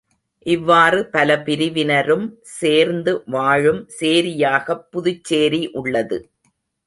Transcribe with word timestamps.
இவ்வாறு 0.45 1.07
பல 1.07 1.39
பிரிவினரும் 1.39 2.23
சேர்ந்து 2.53 3.23
வாழும் 3.27 3.87
சேரியாகப் 3.99 4.91
புதுச்சேரி 4.91 5.71
உள்ளது. 5.73 6.19